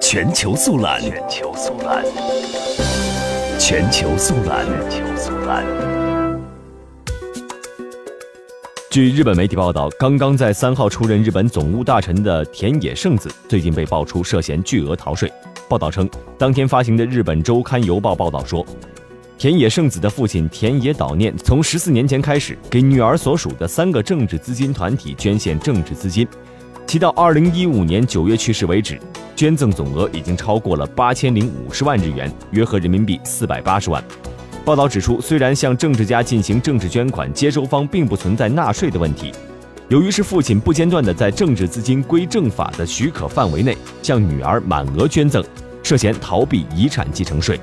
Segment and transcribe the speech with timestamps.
[0.00, 2.04] 全球速览，全球速览，
[3.58, 5.64] 全球速览，全球速览。
[8.90, 15.30] 据日本媒体报道，刚刚在三号出任日本总务大臣的田野圣子，最近被爆出涉嫌巨额逃税。
[15.68, 16.08] 报道称，
[16.38, 18.64] 当天发行的日本周刊邮报报道说，
[19.36, 26.26] 田野圣子的父亲田野岛念从十四年前开始，给女儿所属的三个政治资金团体捐献政治资金，
[26.92, 29.00] 其到二零一五年九月去世为止，
[29.34, 34.04] 捐赠总额已经超过了八千零五十万日元，约合人民币四百八十万。
[34.62, 39.32] 报道指出，虽然向政治家进行政治捐款，接收方并不存在纳税的问题。
[39.88, 45.42] 由于是父亲不间断的在政治资金归正法的许可范围内向女儿满额捐赠，
[45.82, 47.58] 涉嫌逃避遗产继承税。